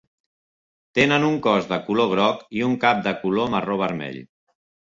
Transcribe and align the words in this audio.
Tenen 0.99 1.25
un 1.27 1.37
cos 1.47 1.69
de 1.73 1.79
color 1.89 2.09
groc 2.13 2.41
i 2.61 2.65
un 2.71 2.75
cap 2.87 3.07
de 3.09 3.15
color 3.23 3.53
marró 3.57 3.81
vermell. 3.87 4.21